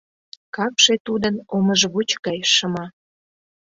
Капше 0.55 0.95
тудын 1.05 1.35
омыжвуч 1.55 2.09
гай 2.25 2.39
шыма. 2.53 2.85